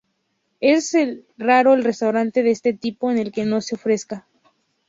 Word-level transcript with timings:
Es 0.61 0.95
raro 1.37 1.75
el 1.75 1.83
restaurante 1.83 2.41
de 2.41 2.49
este 2.49 2.73
tipo 2.73 3.11
en 3.11 3.19
el 3.19 3.31
que 3.31 3.45
no 3.45 3.61
se 3.61 3.75
ofrezca. 3.75 4.25